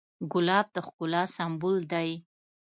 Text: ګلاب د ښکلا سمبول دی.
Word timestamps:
ګلاب 0.31 0.67
د 0.75 0.77
ښکلا 0.85 1.23
سمبول 1.35 1.77
دی. 1.91 2.09